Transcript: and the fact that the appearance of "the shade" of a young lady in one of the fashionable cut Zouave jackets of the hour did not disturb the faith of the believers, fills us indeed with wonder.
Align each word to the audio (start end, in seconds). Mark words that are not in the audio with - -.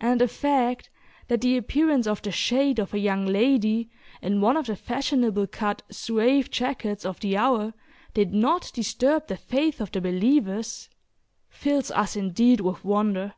and 0.00 0.20
the 0.20 0.26
fact 0.26 0.90
that 1.28 1.40
the 1.40 1.56
appearance 1.56 2.08
of 2.08 2.20
"the 2.20 2.32
shade" 2.32 2.80
of 2.80 2.92
a 2.92 2.98
young 2.98 3.24
lady 3.26 3.88
in 4.20 4.40
one 4.40 4.56
of 4.56 4.66
the 4.66 4.74
fashionable 4.74 5.46
cut 5.46 5.84
Zouave 5.92 6.50
jackets 6.50 7.04
of 7.06 7.20
the 7.20 7.36
hour 7.36 7.72
did 8.12 8.32
not 8.34 8.72
disturb 8.74 9.28
the 9.28 9.36
faith 9.36 9.80
of 9.80 9.92
the 9.92 10.00
believers, 10.00 10.88
fills 11.48 11.92
us 11.92 12.16
indeed 12.16 12.60
with 12.60 12.84
wonder. 12.84 13.34